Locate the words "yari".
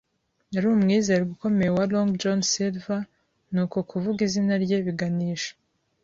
0.53-0.65